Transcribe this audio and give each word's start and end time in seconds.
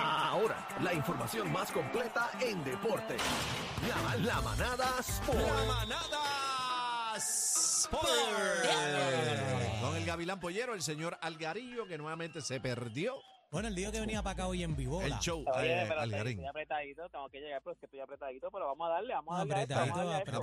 Ahora, 0.00 0.66
la 0.80 0.94
información 0.94 1.50
más 1.52 1.70
completa 1.72 2.30
en 2.40 2.62
deporte. 2.64 3.16
La, 3.88 4.16
la 4.16 4.40
manada 4.40 4.86
Sport. 5.00 5.38
La 5.38 5.64
manada 5.64 7.16
Sport. 7.16 8.06
Con 9.80 9.96
el 9.96 10.04
Gavilán 10.04 10.38
Pollero, 10.40 10.74
el 10.74 10.82
señor 10.82 11.18
Algarillo, 11.20 11.86
que 11.86 11.98
nuevamente 11.98 12.40
se 12.42 12.60
perdió 12.60 13.16
Bueno, 13.50 13.68
el 13.68 13.74
día 13.74 13.90
que 13.90 14.00
venía 14.00 14.22
para 14.22 14.34
acá 14.34 14.46
hoy 14.46 14.62
en 14.62 14.76
Vivola. 14.76 15.06
el 15.06 15.18
show. 15.20 15.44
Oye, 15.54 15.82
eh, 15.82 15.86
pero 15.88 16.00
Algarín. 16.00 16.32
estoy 16.34 16.46
apretadito, 16.46 17.08
tengo 17.08 17.28
que 17.30 17.40
llegar, 17.40 17.60
pero 17.62 17.72
es 17.74 17.78
que 17.80 17.86
estoy 17.86 18.00
apretadito, 18.00 18.50
pero 18.50 18.66
vamos 18.66 18.86
a 18.88 18.92
darle, 18.92 19.14
vamos 19.14 19.34
a 19.34 19.38
darle 19.38 19.54
a 19.54 19.62
esto, 19.62 19.74
apretadito, 19.74 19.96
vamos 19.96 20.12
a 20.12 20.12
darle 20.12 20.14
a 20.14 20.18
esto. 20.20 20.36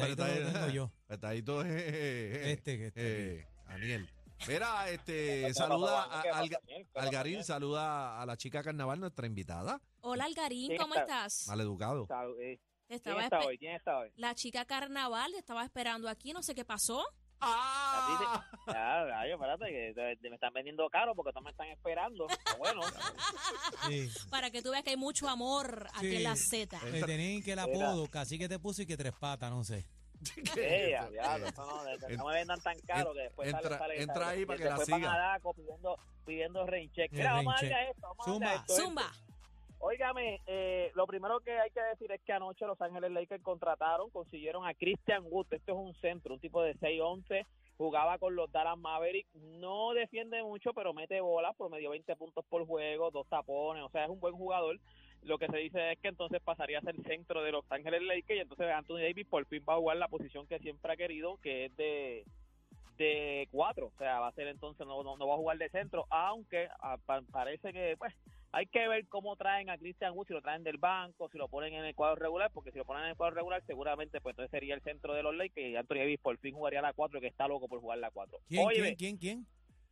apretadito. 0.49 0.73
yo. 0.73 0.91
Apretadito, 1.05 1.61
eh, 1.65 1.67
eh, 1.69 2.41
eh, 2.43 2.51
Este 2.51 3.47
Daniel. 3.67 4.09
Mira, 4.47 4.89
este, 4.89 5.43
¿Qué 5.47 5.53
saluda 5.53 6.03
a, 6.19 6.21
¿Qué 6.21 6.29
pasa, 6.29 6.41
Alga- 6.43 6.59
Daniel? 6.61 6.85
¿Qué 6.85 6.91
pasa, 6.93 7.07
Algarín, 7.07 7.43
saluda 7.43 8.21
a 8.21 8.25
la 8.25 8.37
chica 8.37 8.63
carnaval, 8.63 8.99
nuestra 8.99 9.25
invitada, 9.27 9.81
Hola 10.01 10.25
Algarín, 10.25 10.67
¿Quién 10.67 10.79
¿cómo 10.79 10.93
está? 10.95 11.25
estás? 11.25 11.47
maleducado. 11.47 12.07
Eh. 12.39 12.59
Te 12.87 12.87
¿Quién 12.87 12.97
estaba 12.97 13.23
está 13.23 13.39
espe- 13.39 13.45
hoy? 13.47 13.57
¿Quién 13.57 13.75
está 13.75 13.97
hoy? 13.97 14.09
La 14.15 14.35
chica 14.35 14.65
carnaval 14.65 15.31
te 15.31 15.39
estaba 15.39 15.63
esperando 15.63 16.07
aquí, 16.07 16.33
no 16.33 16.43
sé 16.43 16.53
qué 16.53 16.63
pasó. 16.63 17.03
¡Ah! 17.41 18.45
Ya, 18.67 19.25
espérate, 19.25 19.65
que 20.21 20.29
me 20.29 20.35
están 20.35 20.53
vendiendo 20.53 20.87
caro 20.89 21.13
porque 21.15 21.31
todos 21.31 21.43
me 21.43 21.51
están 21.51 21.67
esperando. 21.67 22.27
Está 22.29 22.55
bueno. 22.55 22.81
Sí. 23.87 24.09
Para 24.29 24.51
que 24.51 24.61
tú 24.61 24.71
veas 24.71 24.83
que 24.83 24.91
hay 24.91 24.97
mucho 24.97 25.27
amor 25.27 25.87
aquí 25.93 26.09
Sí. 26.11 26.15
en 26.17 26.23
la 26.23 26.35
Z. 26.35 26.79
Le 26.91 27.03
tenían 27.03 27.41
que 27.43 27.51
el 27.53 27.59
apodo, 27.59 28.07
casi 28.07 28.37
que 28.39 28.47
te 28.47 28.57
puso 28.59 28.81
y 28.83 28.85
que 28.85 28.95
tres 28.97 29.13
patas, 29.19 29.51
no 29.51 29.63
sé. 29.63 29.85
Ya, 30.55 31.09
diablo, 31.09 31.47
eso 31.47 31.65
no, 32.17 32.25
me 32.27 32.33
vendan 32.33 32.59
tan 32.61 32.79
caro 32.81 33.13
que 33.13 33.21
después 33.21 33.47
entra- 33.49 33.61
sale, 33.63 33.77
sale, 33.77 34.01
entra 34.01 34.27
ahí 34.29 34.45
para 34.45 34.57
que 34.57 34.63
la 34.65 34.69
después 34.71 34.89
van 34.89 34.99
siga. 35.01 35.13
a 35.13 35.17
Daco 35.33 35.53
pidiendo, 35.53 35.97
pidiendo 36.25 36.65
rain 36.65 36.91
check. 36.91 37.11
Mira, 37.11 37.33
vamos 37.33 37.53
a 37.53 37.65
darle 37.65 37.89
esto, 37.91 38.01
vamos 38.01 38.27
a 38.27 38.31
darle 38.31 38.45
a 38.45 38.49
Zumba. 38.49 38.61
esto. 38.61 38.75
Zumba. 38.75 39.11
Óigame, 39.79 40.41
eh, 40.47 40.91
lo 40.95 41.05
primero 41.05 41.39
que 41.41 41.51
hay 41.51 41.69
que 41.69 41.81
decir 41.81 42.11
es 42.11 42.21
que 42.23 42.33
anoche 42.33 42.65
Los 42.65 42.81
Ángeles 42.81 43.11
Lakers 43.11 43.43
contrataron, 43.43 44.09
consiguieron 44.09 44.65
a 44.65 44.73
Christian 44.73 45.23
Wood. 45.29 45.47
Este 45.51 45.71
es 45.71 45.77
un 45.77 45.93
centro, 45.95 46.33
un 46.33 46.39
tipo 46.39 46.61
de 46.63 46.73
6'11". 46.75 47.45
Jugaba 47.77 48.17
con 48.17 48.35
los 48.35 48.51
Dallas 48.51 48.77
Mavericks. 48.77 49.29
No 49.35 49.91
defiende 49.93 50.41
mucho, 50.41 50.73
pero 50.73 50.93
mete 50.93 51.19
bolas, 51.19 51.55
promedio 51.57 51.89
20 51.91 52.15
puntos 52.15 52.43
por 52.45 52.65
juego, 52.65 53.11
dos 53.11 53.27
tapones. 53.27 53.83
O 53.83 53.89
sea, 53.89 54.05
es 54.05 54.09
un 54.09 54.19
buen 54.19 54.33
jugador. 54.33 54.79
Lo 55.25 55.37
que 55.37 55.47
se 55.47 55.57
dice 55.57 55.91
es 55.91 55.99
que 55.99 56.07
entonces 56.07 56.41
pasaría 56.41 56.79
a 56.79 56.81
ser 56.81 56.95
centro 57.03 57.43
de 57.43 57.51
Los 57.51 57.65
Ángeles 57.71 58.01
Lakers 58.03 58.37
y 58.37 58.41
entonces 58.41 58.67
Anthony 58.71 58.99
Davis 58.99 59.27
por 59.27 59.45
fin 59.47 59.63
va 59.67 59.73
a 59.73 59.77
jugar 59.77 59.97
la 59.97 60.07
posición 60.07 60.47
que 60.47 60.59
siempre 60.59 60.93
ha 60.93 60.97
querido, 60.97 61.37
que 61.37 61.65
es 61.65 61.75
de 61.75 62.23
de 62.97 63.49
cuatro, 63.51 63.87
o 63.87 63.97
sea, 63.97 64.21
va 64.21 64.29
a 64.29 64.31
ser 64.31 64.47
entonces, 64.47 64.87
no, 64.87 65.03
no, 65.03 65.17
no 65.17 65.27
va 65.27 65.33
a 65.33 65.37
jugar 65.37 65.57
de 65.57 65.67
centro, 65.67 66.05
aunque 66.09 66.69
ah, 66.79 66.97
pa- 67.05 67.23
parece 67.29 67.73
que, 67.73 67.95
pues, 67.97 68.13
hay 68.53 68.67
que 68.67 68.87
ver 68.87 69.05
cómo 69.09 69.35
traen 69.35 69.69
a 69.69 69.77
Christian 69.77 70.13
Wood, 70.15 70.27
si 70.27 70.33
lo 70.33 70.41
traen 70.41 70.63
del 70.63 70.77
banco, 70.77 71.27
si 71.27 71.37
lo 71.37 71.49
ponen 71.49 71.73
en 71.73 71.83
el 71.83 71.93
cuadro 71.93 72.15
regular, 72.15 72.51
porque 72.53 72.71
si 72.71 72.77
lo 72.77 72.85
ponen 72.85 73.03
en 73.03 73.09
el 73.09 73.17
cuadro 73.17 73.35
regular, 73.35 73.61
seguramente, 73.67 74.21
pues, 74.21 74.31
entonces 74.31 74.51
sería 74.51 74.75
el 74.75 74.81
centro 74.81 75.13
de 75.13 75.23
los 75.23 75.35
Lakers 75.35 75.67
y 75.67 75.75
Anthony 75.75 75.95
Davis 75.97 76.19
por 76.21 76.37
fin 76.37 76.55
jugaría 76.55 76.81
la 76.81 76.93
cuatro, 76.93 77.19
que 77.19 77.27
está 77.27 77.49
loco 77.49 77.67
por 77.67 77.81
jugar 77.81 77.97
la 77.97 78.11
cuatro. 78.11 78.37
¿Quién, 78.47 78.65
Oye, 78.65 78.75
quién, 78.81 78.95
quién, 78.95 79.17
quién? 79.17 79.47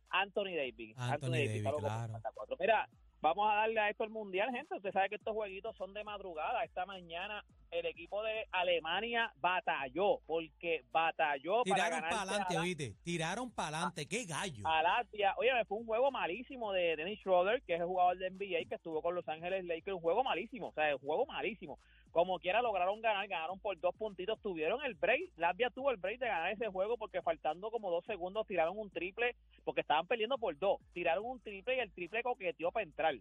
Anthony 0.08 0.56
Davis. 0.56 0.96
Anthony 0.96 1.30
Davis, 1.32 1.56
está 1.56 1.70
loco 1.72 1.82
por 1.82 1.90
claro. 1.90 2.06
jugar 2.06 2.22
la 2.22 2.32
cuatro. 2.32 2.56
Mira, 2.58 2.88
vamos 3.24 3.50
a 3.50 3.54
darle 3.54 3.80
a 3.80 3.88
esto 3.88 4.04
el 4.04 4.10
mundial, 4.10 4.50
gente. 4.50 4.76
Usted 4.76 4.92
sabe 4.92 5.08
que 5.08 5.14
estos 5.14 5.32
jueguitos 5.32 5.74
son 5.76 5.94
de 5.94 6.04
madrugada. 6.04 6.62
Esta 6.62 6.84
mañana 6.84 7.42
el 7.74 7.86
equipo 7.86 8.22
de 8.22 8.46
Alemania 8.52 9.32
batalló, 9.40 10.20
porque 10.26 10.84
batalló 10.92 11.64
para 11.64 11.74
Tiraron 11.74 12.00
para 12.00 12.22
adelante, 12.22 12.58
oíste. 12.58 12.94
Tiraron 13.02 13.50
para 13.50 13.68
adelante. 13.78 14.06
¡Qué 14.06 14.24
gallo! 14.24 14.62
a 14.64 14.82
Latvia. 14.82 15.34
Oye, 15.38 15.52
me 15.52 15.64
fue 15.64 15.78
un 15.78 15.86
juego 15.86 16.10
malísimo 16.10 16.72
de 16.72 16.96
Dennis 16.96 17.18
Schroeder, 17.20 17.62
que 17.62 17.74
es 17.74 17.80
el 17.80 17.86
jugador 17.86 18.16
de 18.18 18.30
NBA 18.30 18.68
que 18.68 18.76
estuvo 18.76 19.02
con 19.02 19.14
Los 19.14 19.28
Ángeles 19.28 19.64
Lakers. 19.64 19.96
Un 19.96 20.02
juego 20.02 20.22
malísimo, 20.22 20.68
o 20.68 20.72
sea, 20.72 20.94
un 20.94 21.00
juego 21.00 21.26
malísimo. 21.26 21.78
Como 22.12 22.38
quiera 22.38 22.62
lograron 22.62 23.00
ganar, 23.02 23.26
ganaron 23.26 23.58
por 23.58 23.78
dos 23.80 23.94
puntitos, 23.96 24.40
tuvieron 24.40 24.84
el 24.84 24.94
break. 24.94 25.32
Latvia 25.36 25.70
tuvo 25.70 25.90
el 25.90 25.96
break 25.96 26.20
de 26.20 26.28
ganar 26.28 26.52
ese 26.52 26.68
juego 26.68 26.96
porque 26.96 27.22
faltando 27.22 27.70
como 27.72 27.90
dos 27.90 28.04
segundos 28.04 28.46
tiraron 28.46 28.78
un 28.78 28.90
triple, 28.90 29.34
porque 29.64 29.80
estaban 29.80 30.06
perdiendo 30.06 30.38
por 30.38 30.56
dos. 30.56 30.80
Tiraron 30.92 31.24
un 31.24 31.40
triple 31.40 31.76
y 31.76 31.80
el 31.80 31.92
triple 31.92 32.22
coqueteó 32.22 32.70
para 32.70 32.84
entrar. 32.84 33.14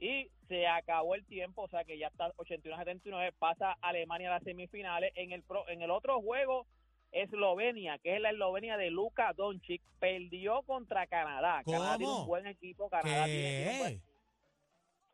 Y 0.00 0.28
se 0.48 0.66
acabó 0.66 1.14
el 1.14 1.24
tiempo, 1.26 1.62
o 1.62 1.68
sea 1.68 1.84
que 1.84 1.98
ya 1.98 2.06
está 2.08 2.32
81-79, 2.36 3.32
pasa 3.38 3.76
Alemania 3.82 4.30
a 4.30 4.34
las 4.34 4.42
semifinales. 4.42 5.12
En 5.14 5.32
el, 5.32 5.42
pro- 5.42 5.68
en 5.68 5.82
el 5.82 5.90
otro 5.90 6.20
juego, 6.22 6.66
Eslovenia, 7.12 7.98
que 7.98 8.16
es 8.16 8.20
la 8.22 8.30
Eslovenia 8.30 8.76
de 8.76 8.90
Luka 8.90 9.32
Doncic, 9.34 9.82
perdió 9.98 10.62
contra 10.62 11.06
Canadá. 11.06 11.62
Canadá 11.64 11.98
tiene 11.98 12.12
un 12.12 12.26
buen 12.26 12.46
equipo, 12.46 12.88
Canadá 12.88 13.26
tiene, 13.26 13.42
tiene 13.42 13.70
un 13.72 13.78
buen, 13.78 13.98
¿Qué? 14.00 14.06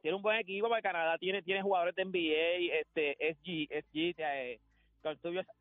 tiene 0.03 0.17
un 0.17 0.23
buen 0.23 0.39
equipo, 0.39 0.69
porque 0.69 0.83
Canadá 0.83 1.19
tiene, 1.19 1.43
tiene 1.43 1.63
jugadores 1.63 1.95
de 1.97 2.05
NBA, 2.05 2.79
este, 2.81 3.17
SG, 3.35 3.69
SG, 3.89 4.15
eh, 4.19 4.61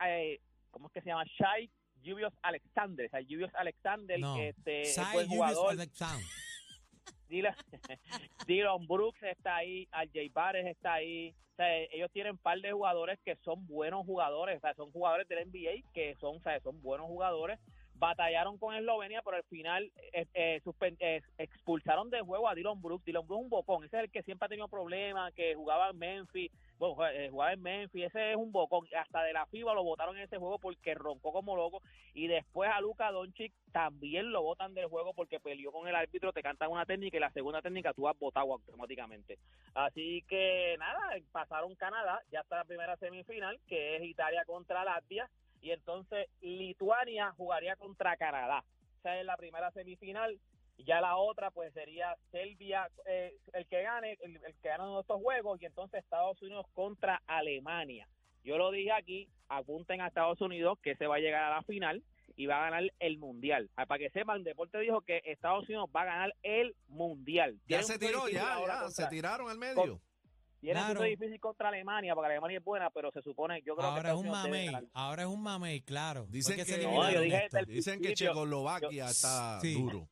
eh, 0.07 0.39
¿cómo 0.69 0.87
es 0.87 0.93
que 0.93 1.01
se 1.01 1.07
llama? 1.09 1.23
Shai 1.39 1.69
Julius 2.03 2.33
Alexander, 2.43 3.07
o 3.07 3.09
sea, 3.09 3.21
Julius 3.21 3.51
Alexander, 3.55 4.19
No. 4.19 4.37
este, 4.37 4.83
buen 5.13 5.27
Julius 5.27 5.27
jugador. 5.29 5.71
Alexander. 5.71 6.25
Dylan, 7.29 7.55
Dylan 8.47 8.87
Brooks 8.87 9.21
está 9.23 9.57
ahí, 9.57 9.87
RJ 9.91 10.31
Barres 10.33 10.65
está 10.65 10.93
ahí. 10.93 11.33
O 11.53 11.55
sea, 11.55 11.77
ellos 11.77 12.11
tienen 12.11 12.33
un 12.33 12.37
par 12.37 12.59
de 12.59 12.71
jugadores 12.71 13.17
que 13.23 13.35
son 13.37 13.65
buenos 13.65 14.05
jugadores, 14.05 14.57
o 14.57 14.59
sea, 14.59 14.73
son 14.73 14.91
jugadores 14.91 15.27
del 15.29 15.47
NBA 15.47 15.89
que 15.93 16.15
son, 16.19 16.37
o 16.37 16.39
sea, 16.41 16.59
son 16.59 16.81
buenos 16.81 17.07
jugadores. 17.07 17.59
Batallaron 17.97 18.57
con 18.57 18.75
Eslovenia, 18.75 19.21
pero 19.21 19.37
al 19.37 19.43
final 19.43 19.91
eh, 20.13 20.27
eh, 20.33 20.61
eh, 20.99 21.21
expulsaron 21.37 22.09
del 22.09 22.23
juego 22.23 22.47
a 22.49 22.55
Dylan 22.55 22.81
Brooks. 22.81 23.05
Dylan 23.05 23.25
Brooks 23.25 23.39
es 23.39 23.43
un 23.45 23.49
bocón, 23.49 23.83
ese 23.85 23.97
es 23.97 24.03
el 24.03 24.11
que 24.11 24.23
siempre 24.23 24.45
ha 24.45 24.49
tenido 24.49 24.67
problemas, 24.67 25.33
que 25.33 25.55
jugaba 25.55 25.89
en 25.89 25.97
Memphis, 25.97 26.51
bueno, 26.77 27.07
eh, 27.07 27.29
jugaba 27.29 27.53
en 27.53 27.61
Memphis, 27.61 28.05
ese 28.05 28.31
es 28.31 28.37
un 28.37 28.51
bocón. 28.51 28.85
Hasta 28.97 29.23
de 29.23 29.33
la 29.33 29.45
FIBA 29.45 29.73
lo 29.73 29.83
votaron 29.83 30.17
en 30.17 30.23
ese 30.23 30.37
juego 30.37 30.59
porque 30.59 30.93
roncó 30.93 31.31
como 31.31 31.55
loco. 31.55 31.81
Y 32.13 32.27
después 32.27 32.69
a 32.69 32.81
Luka 32.81 33.11
Doncic 33.11 33.53
también 33.71 34.31
lo 34.31 34.41
votan 34.41 34.73
del 34.73 34.87
juego 34.87 35.13
porque 35.13 35.39
peleó 35.39 35.71
con 35.71 35.87
el 35.87 35.95
árbitro, 35.95 36.33
te 36.33 36.43
cantan 36.43 36.71
una 36.71 36.85
técnica 36.85 37.17
y 37.17 37.21
la 37.21 37.31
segunda 37.31 37.61
técnica 37.61 37.93
tú 37.93 38.07
has 38.07 38.17
votado 38.19 38.53
automáticamente. 38.53 39.37
Así 39.73 40.23
que 40.27 40.75
nada, 40.79 41.11
pasaron 41.31 41.75
Canadá, 41.75 42.21
ya 42.31 42.41
está 42.41 42.57
la 42.57 42.65
primera 42.65 42.97
semifinal, 42.97 43.59
que 43.67 43.95
es 43.95 44.03
Italia 44.03 44.43
contra 44.45 44.83
Latvia, 44.83 45.29
y 45.61 45.71
entonces 45.71 46.27
Lituania 46.41 47.31
jugaría 47.37 47.75
contra 47.75 48.17
Canadá. 48.17 48.63
Esa 48.99 49.19
es 49.19 49.25
la 49.25 49.37
primera 49.37 49.71
semifinal. 49.71 50.39
Ya 50.77 50.99
la 50.99 51.15
otra 51.15 51.51
pues 51.51 51.73
sería 51.73 52.15
Serbia, 52.31 52.89
eh, 53.05 53.33
el 53.53 53.65
que 53.67 53.81
gane, 53.81 54.17
el, 54.21 54.35
el 54.35 54.55
que 54.61 54.67
gane 54.67 54.83
uno 54.83 54.95
de 54.95 55.01
estos 55.01 55.21
juegos, 55.21 55.61
y 55.61 55.65
entonces 55.65 56.03
Estados 56.03 56.41
Unidos 56.41 56.65
contra 56.73 57.21
Alemania. 57.27 58.07
Yo 58.43 58.57
lo 58.57 58.71
dije 58.71 58.91
aquí, 58.91 59.29
apunten 59.47 60.01
a 60.01 60.07
Estados 60.07 60.41
Unidos 60.41 60.77
que 60.83 60.95
se 60.97 61.07
va 61.07 61.15
a 61.15 61.19
llegar 61.19 61.43
a 61.45 61.55
la 61.55 61.63
final 61.63 62.03
y 62.35 62.45
va 62.47 62.57
a 62.57 62.69
ganar 62.69 62.91
el 62.99 63.17
mundial. 63.17 63.69
Ah, 63.77 63.85
Para 63.85 63.99
que 63.99 64.09
sepan, 64.09 64.43
Deporte 64.43 64.77
dijo 64.79 65.01
que 65.01 65.21
Estados 65.23 65.63
Unidos 65.69 65.89
va 65.95 66.01
a 66.01 66.05
ganar 66.05 66.35
el 66.43 66.75
mundial. 66.87 67.57
Ya 67.67 67.81
se 67.81 67.97
tiró, 67.97 68.27
ya, 68.27 68.41
ya, 68.43 68.55
contra- 68.57 68.89
se 68.91 69.07
tiraron 69.07 69.49
al 69.49 69.57
medio. 69.57 70.01
Tiene 70.65 70.79
un 70.79 70.85
Claro. 70.87 70.99
punto 70.99 71.09
difícil 71.09 71.39
contra 71.39 71.69
Alemania, 71.69 72.15
porque 72.15 72.31
Alemania 72.31 72.57
es 72.57 72.63
buena, 72.63 72.89
pero 72.89 73.11
se 73.11 73.21
supone, 73.21 73.61
yo 73.63 73.75
creo 73.75 73.89
que 73.89 73.95
Ahora 73.97 74.09
es 74.11 74.15
un 74.17 74.29
mamey. 74.29 74.71
Ahora 74.93 75.21
es 75.23 75.29
un 75.29 75.41
mamey, 75.43 75.81
claro. 75.81 76.25
Dicen 76.27 76.55
que, 76.55 76.65
se 76.65 76.83
No, 76.83 77.03
dicen 77.67 78.01
Checoslovaquia 78.01 79.09
está 79.09 79.59
Sí. 79.61 79.75
duro. 79.75 80.09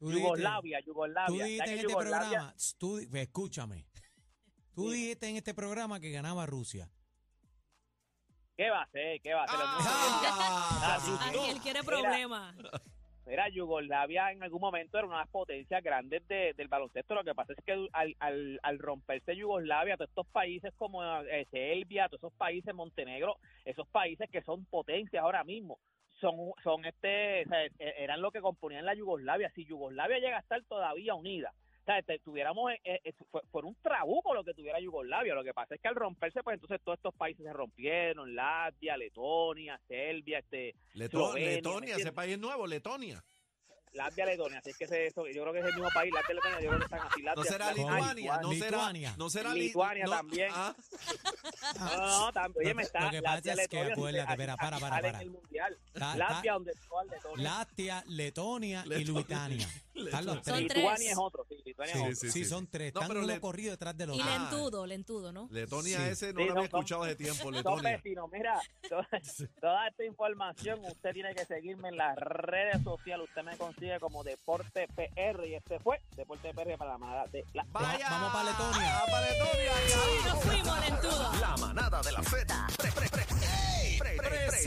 Yugoslavia, 0.00 0.80
Yugoslavia. 0.80 1.26
Tú 1.26 1.34
dijiste 1.44 1.70
en 1.70 1.78
este 1.78 1.92
Yugoslavia- 1.92 2.28
programa, 2.28 2.54
tú 2.78 2.98
escúchame, 2.98 3.86
tú 4.74 4.90
Sí. 4.90 4.96
dijiste 4.96 5.28
en 5.28 5.36
este 5.36 5.54
programa 5.54 6.00
que 6.00 6.10
ganaba 6.10 6.46
Rusia. 6.46 6.90
¿Qué 8.56 8.70
va 8.70 8.80
a 8.80 8.84
hacer? 8.84 9.20
¿Qué 9.20 9.34
va 9.34 9.40
a 9.42 9.44
hacer? 9.44 9.58
Ah. 9.60 10.98
Ay, 11.20 11.38
él 11.50 11.60
quiere 11.60 11.82
problemas. 11.82 12.54
Mira, 13.26 13.48
Yugoslavia 13.48 14.32
en 14.32 14.42
algún 14.42 14.60
momento 14.60 14.98
era 14.98 15.06
una 15.06 15.16
de 15.16 15.22
las 15.22 15.30
potencias 15.30 15.82
grandes 15.82 16.26
de- 16.28 16.52
del 16.54 16.68
baloncesto. 16.68 17.14
Lo 17.14 17.24
que 17.24 17.34
pasa 17.34 17.54
es 17.56 17.64
que 17.64 17.72
al, 17.92 18.14
al, 18.20 18.60
al 18.62 18.78
romperse 18.78 19.34
Yugoslavia, 19.34 19.96
todos 19.96 20.10
estos 20.10 20.26
países 20.26 20.74
como 20.76 21.02
eh, 21.22 21.46
Serbia, 21.50 22.08
todos 22.08 22.20
esos 22.20 22.34
países, 22.34 22.74
Montenegro, 22.74 23.36
esos 23.64 23.88
países 23.88 24.28
que 24.30 24.42
son 24.42 24.66
potencias 24.66 25.22
ahora 25.22 25.42
mismo, 25.42 25.78
son, 26.20 26.34
son 26.62 26.84
este, 26.84 27.42
e- 27.42 27.70
eran 27.78 28.20
lo 28.20 28.30
que 28.30 28.40
componían 28.42 28.84
la 28.84 28.94
Yugoslavia. 28.94 29.50
Si 29.54 29.64
Yugoslavia 29.64 30.18
llega 30.18 30.36
a 30.36 30.40
estar 30.40 30.62
todavía 30.64 31.14
unida, 31.14 31.52
o 31.84 32.02
sea, 32.06 32.18
tuviéramos, 32.24 32.72
eh, 32.82 33.00
eh, 33.04 33.12
fue, 33.30 33.42
fue 33.52 33.62
un 33.62 33.74
trabuco 33.82 34.32
lo 34.34 34.42
que 34.42 34.54
tuviera 34.54 34.80
Yugoslavia. 34.80 35.34
Lo 35.34 35.44
que 35.44 35.52
pasa 35.52 35.74
es 35.74 35.80
que 35.80 35.88
al 35.88 35.94
romperse, 35.96 36.42
pues 36.42 36.54
entonces 36.54 36.80
todos 36.82 36.96
estos 36.98 37.14
países 37.14 37.44
se 37.44 37.52
rompieron, 37.52 38.34
Latvia, 38.34 38.96
Letonia, 38.96 39.78
Serbia, 39.86 40.38
este, 40.38 40.74
Leto- 40.94 41.18
Eslovenia, 41.18 41.48
¿me 41.48 41.54
Letonia, 41.56 41.96
ese 41.96 42.12
país 42.12 42.32
es 42.34 42.38
nuevo, 42.40 42.66
Letonia. 42.66 43.22
Latvia, 43.92 44.26
Letonia, 44.26 44.58
así 44.58 44.70
es 44.70 44.76
que 44.76 44.84
ese- 44.86 45.06
eso, 45.06 45.24
yo 45.28 45.42
creo 45.42 45.52
que 45.52 45.60
es 45.60 45.66
el 45.66 45.74
mismo 45.74 45.88
país, 45.94 46.12
Latvia, 46.12 46.34
Letonia, 46.34 46.60
yo 46.60 46.66
creo 46.68 46.78
que 46.80 46.84
están 46.86 47.00
así. 47.06 47.20
No 47.22 47.26
Latvia, 47.26 47.44
será 47.52 47.66
Latvia, 47.66 47.84
Lituania, 47.84 48.38
no 48.42 48.52
será, 48.52 48.66
Lituania. 48.70 49.14
no 49.16 49.30
será 49.30 49.54
Li- 49.54 49.60
Lituania 49.60 50.04
no- 50.06 50.10
también. 50.10 50.48
ah, 50.52 50.74
No, 51.78 51.96
no, 51.96 52.20
no, 52.26 52.32
tam- 52.32 52.52
oye, 52.56 52.74
me 52.74 52.82
está 52.82 53.00
Lo 53.04 53.10
que 53.10 53.22
pasa 53.22 53.34
Latvia, 53.36 53.52
es 53.52 53.68
que 53.68 53.78
acuérdate, 53.78 54.32
espera, 54.32 54.56
para, 54.56 54.78
para, 54.80 54.96
para. 54.96 55.08
en 55.10 55.14
el 55.20 55.30
mundial. 55.30 55.78
Ta- 55.92 56.16
Latvia, 56.16 56.52
donde 56.54 56.72
Letonia. 56.72 57.42
Latvia, 57.50 58.04
Letonia 58.08 58.84
y. 58.84 59.04
Lituania. 59.04 59.68
Carlos, 60.10 60.42
tres. 60.42 60.56
Son 60.56 60.66
tres. 60.66 60.76
Lituania 60.76 61.10
es 61.12 61.18
otro, 61.18 61.46
sí, 61.48 61.56
Lituania 61.64 61.94
es 61.94 62.00
otro. 62.00 62.14
Sí, 62.16 62.30
sí, 62.30 62.44
son 62.44 62.66
tres. 62.66 62.88
Están 62.88 63.08
pero 63.08 63.22
uno 63.24 63.40
corrido 63.40 63.70
detrás 63.70 63.96
de 63.96 64.06
los 64.06 64.16
Y 64.16 64.22
lentudo, 64.22 64.86
lentudo, 64.86 65.32
¿no? 65.32 65.48
Letonia 65.50 66.08
ese 66.08 66.32
no 66.32 66.44
lo 66.44 66.52
había 66.52 66.64
escuchado 66.64 67.02
hace 67.04 67.16
tiempo, 67.16 67.52
Son 67.62 67.82
vecinos, 67.82 68.30
mira, 68.32 68.60
toda 69.60 69.88
esta 69.88 70.04
información 70.04 70.80
usted 70.84 71.12
tiene 71.12 71.34
que 71.34 71.44
seguirme 71.44 71.88
en 71.88 71.96
las 71.96 72.16
redes 72.16 72.82
sociales. 72.82 73.28
Usted 73.28 73.42
me 73.42 73.56
consigue 73.56 73.98
como 74.00 74.24
Deporte 74.24 74.88
PR 74.94 75.46
y 75.46 75.54
este 75.54 75.78
fue 75.80 76.00
Deporte 76.16 76.52
PR 76.54 76.76
para 76.76 76.92
la 76.92 76.98
manada 76.98 77.26
de. 77.26 77.44
Vamos 77.54 77.72
pa' 77.72 77.82
Letonia. 77.82 78.06
Ah, 78.08 79.04
vamos 79.06 79.10
para 79.10 79.30
Letonia. 79.30 79.72
Y 79.84 80.28
nos 80.28 80.44
fuimos 80.44 80.80
lentudo. 80.88 81.32
La 81.40 81.56
manada 81.56 82.02
de 82.02 82.12
la 82.12 82.22
Z. 82.22 82.66
Pre- 82.76 82.92
pre- 82.92 83.08
pre- 83.08 83.24
pre- 83.26 84.16
pre- 84.16 84.28
pre- 84.48 84.64